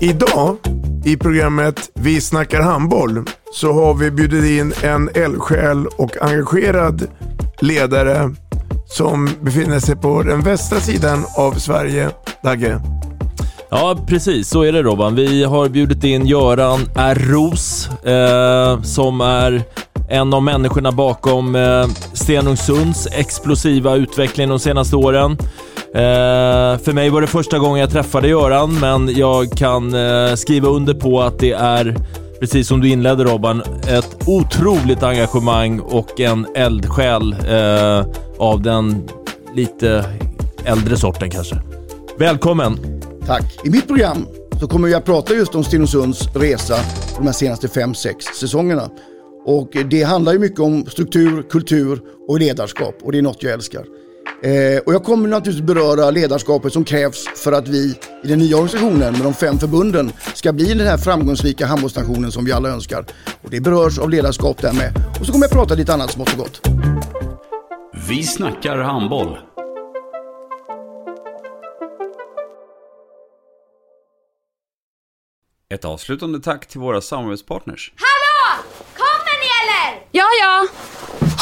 Idag 0.00 0.56
i 1.04 1.16
programmet 1.16 1.90
Vi 1.94 2.20
snackar 2.20 2.62
handboll 2.62 3.24
så 3.52 3.72
har 3.72 3.94
vi 3.94 4.10
bjudit 4.10 4.44
in 4.44 4.72
en 4.82 5.08
eldsjäl 5.14 5.86
och 5.86 6.22
engagerad 6.22 7.06
ledare 7.60 8.34
som 8.86 9.30
befinner 9.40 9.80
sig 9.80 9.96
på 9.96 10.22
den 10.22 10.40
västra 10.40 10.80
sidan 10.80 11.24
av 11.36 11.52
Sverige, 11.52 12.10
Dagge. 12.42 12.80
Ja, 13.70 13.98
precis. 14.06 14.48
Så 14.48 14.62
är 14.62 14.72
det 14.72 14.82
Robban. 14.82 15.14
Vi 15.14 15.44
har 15.44 15.68
bjudit 15.68 16.04
in 16.04 16.26
Göran 16.26 16.80
R. 16.96 17.18
Ros, 17.20 17.88
eh, 18.04 18.82
som 18.82 19.20
är 19.20 19.62
en 20.08 20.34
av 20.34 20.42
människorna 20.42 20.92
bakom 20.92 21.54
eh, 21.56 21.86
Stenungsunds 22.12 23.08
explosiva 23.12 23.96
utveckling 23.96 24.48
de 24.48 24.58
senaste 24.58 24.96
åren. 24.96 25.36
Eh, 25.94 26.78
för 26.78 26.92
mig 26.92 27.10
var 27.10 27.20
det 27.20 27.26
första 27.26 27.58
gången 27.58 27.80
jag 27.80 27.90
träffade 27.90 28.28
Göran, 28.28 28.80
men 28.80 29.16
jag 29.16 29.50
kan 29.50 29.94
eh, 29.94 30.34
skriva 30.34 30.68
under 30.68 30.94
på 30.94 31.20
att 31.20 31.38
det 31.38 31.52
är, 31.52 31.96
precis 32.40 32.68
som 32.68 32.80
du 32.80 32.88
inledde 32.88 33.24
Robban, 33.24 33.62
ett 33.88 34.16
otroligt 34.26 35.02
engagemang 35.02 35.80
och 35.80 36.20
en 36.20 36.46
eldsjäl 36.54 37.32
eh, 37.32 38.06
av 38.38 38.62
den 38.62 39.08
lite 39.54 40.04
äldre 40.64 40.96
sorten 40.96 41.30
kanske. 41.30 41.62
Välkommen! 42.18 43.00
Tack. 43.26 43.60
I 43.64 43.70
mitt 43.70 43.86
program 43.86 44.26
så 44.60 44.68
kommer 44.68 44.88
vi 44.88 44.94
att 44.94 45.04
prata 45.04 45.34
just 45.34 45.54
om 45.54 45.64
Stenungsunds 45.64 46.28
resa 46.34 46.76
de 47.16 47.26
här 47.26 47.32
senaste 47.32 47.68
fem 47.68 47.94
sex 47.94 48.24
säsongerna. 48.24 48.90
Och 49.44 49.76
det 49.90 50.02
handlar 50.02 50.32
ju 50.32 50.38
mycket 50.38 50.60
om 50.60 50.86
struktur, 50.86 51.42
kultur 51.50 52.00
och 52.28 52.38
ledarskap 52.40 52.94
och 53.02 53.12
det 53.12 53.18
är 53.18 53.22
något 53.22 53.42
jag 53.42 53.52
älskar. 53.52 53.84
Eh, 54.42 54.78
och 54.86 54.94
jag 54.94 55.04
kommer 55.04 55.28
naturligtvis 55.28 55.66
beröra 55.66 56.10
ledarskapet 56.10 56.72
som 56.72 56.84
krävs 56.84 57.28
för 57.36 57.52
att 57.52 57.68
vi 57.68 57.98
i 58.24 58.28
den 58.28 58.38
nya 58.38 58.56
organisationen 58.56 59.12
med 59.12 59.22
de 59.22 59.34
fem 59.34 59.58
förbunden 59.58 60.12
ska 60.34 60.52
bli 60.52 60.74
den 60.74 60.86
här 60.86 60.98
framgångsrika 60.98 61.66
handbollsnationen 61.66 62.32
som 62.32 62.44
vi 62.44 62.52
alla 62.52 62.68
önskar. 62.68 63.06
Och 63.42 63.50
det 63.50 63.60
berörs 63.60 63.98
av 63.98 64.10
ledarskap 64.10 64.62
där 64.62 64.72
med. 64.72 64.92
Och 65.20 65.26
så 65.26 65.32
kommer 65.32 65.44
jag 65.44 65.52
prata 65.52 65.74
lite 65.74 65.94
annat 65.94 66.10
smått 66.10 66.32
och 66.32 66.38
gott. 66.38 66.68
Vi 68.08 68.22
snackar 68.22 68.78
handboll. 68.78 69.38
Ett 75.70 75.84
avslutande 75.84 76.40
tack 76.40 76.66
till 76.66 76.80
våra 76.80 77.00
samarbetspartners. 77.00 77.92
Hallå! 77.96 78.64
Kommer 78.96 79.34
ni 79.40 79.48
eller? 79.62 80.06
Ja, 80.12 80.26
ja. 80.40 80.66